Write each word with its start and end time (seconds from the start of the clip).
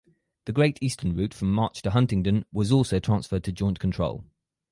The 0.45 0.51
Great 0.51 0.79
Eastern 0.81 1.15
route 1.15 1.31
from 1.31 1.53
March 1.53 1.83
to 1.83 1.91
Huntingdon 1.91 2.45
was 2.51 2.71
also 2.71 2.99
transferred 2.99 3.43
to 3.43 3.51
joint 3.51 3.77
control. 3.77 4.25